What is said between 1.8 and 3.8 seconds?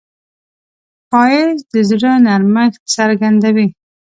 زړه نرمښت څرګندوي